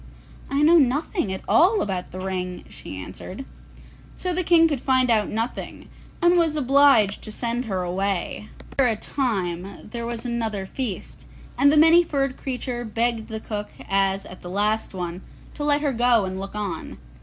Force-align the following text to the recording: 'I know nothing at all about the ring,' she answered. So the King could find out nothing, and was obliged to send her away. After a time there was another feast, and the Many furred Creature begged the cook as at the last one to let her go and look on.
'I 0.49 0.63
know 0.63 0.77
nothing 0.79 1.31
at 1.31 1.43
all 1.47 1.79
about 1.79 2.09
the 2.09 2.19
ring,' 2.19 2.63
she 2.69 2.97
answered. 2.99 3.45
So 4.15 4.33
the 4.33 4.43
King 4.43 4.67
could 4.67 4.81
find 4.81 5.11
out 5.11 5.29
nothing, 5.29 5.89
and 6.23 6.39
was 6.39 6.55
obliged 6.55 7.21
to 7.21 7.31
send 7.31 7.65
her 7.65 7.83
away. 7.83 8.49
After 8.71 8.87
a 8.87 8.95
time 8.95 9.87
there 9.91 10.07
was 10.07 10.25
another 10.25 10.65
feast, 10.65 11.27
and 11.55 11.71
the 11.71 11.77
Many 11.77 12.01
furred 12.03 12.35
Creature 12.35 12.85
begged 12.85 13.27
the 13.27 13.39
cook 13.39 13.69
as 13.87 14.25
at 14.25 14.41
the 14.41 14.49
last 14.49 14.95
one 14.95 15.21
to 15.53 15.63
let 15.63 15.81
her 15.81 15.93
go 15.93 16.25
and 16.25 16.39
look 16.39 16.55
on. 16.55 16.97